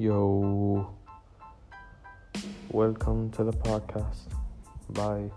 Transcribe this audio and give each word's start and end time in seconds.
Yo, 0.00 0.94
welcome 2.70 3.32
to 3.32 3.42
the 3.42 3.50
podcast. 3.50 4.28
Bye. 4.90 5.28